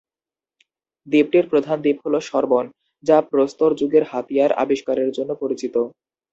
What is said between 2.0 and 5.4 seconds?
হল সর্বন, যা প্রস্তর যুগের হাতিয়ার আবিষ্কারের জন্য